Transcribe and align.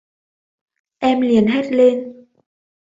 em 0.99 1.21
liền 1.21 1.47
hét 1.47 1.71
lên 1.71 2.25